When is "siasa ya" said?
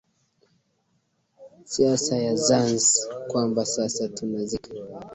1.65-2.35